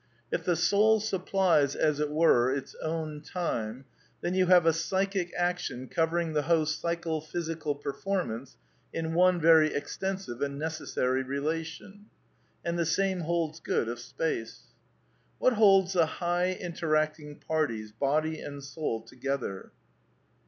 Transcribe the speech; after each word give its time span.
*^ 0.01 0.03
If 0.31 0.43
the 0.45 0.55
soul 0.55 0.99
supplies, 0.99 1.75
as 1.75 1.99
it 1.99 2.09
were, 2.09 2.51
its 2.51 2.73
own 2.81 3.21
time, 3.21 3.85
then 4.21 4.33
you 4.33 4.47
have 4.47 4.65
a 4.65 4.73
psychic 4.73 5.31
action 5.37 5.87
covering 5.87 6.33
the 6.33 6.41
whole 6.41 6.65
psycho 6.65 7.19
physical 7.19 7.75
performance 7.75 8.57
in 8.91 9.13
one 9.13 9.39
very 9.39 9.71
extensive 9.75 10.41
and 10.41 10.57
necessary 10.57 11.21
relation. 11.21 12.07
And 12.65 12.79
the 12.79 12.85
same 12.87 13.19
holds 13.19 13.59
good 13.59 13.87
of 13.87 13.99
space. 13.99 14.63
What 15.37 15.53
holds 15.53 15.93
the 15.93 16.07
high 16.07 16.53
interacting 16.53 17.35
parties, 17.39 17.91
body 17.91 18.39
and 18.41 18.63
soul, 18.63 19.03
together? 19.03 19.71